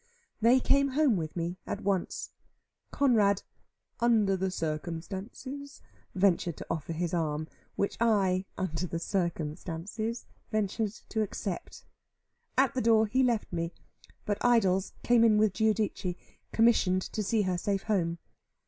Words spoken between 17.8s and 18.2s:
home.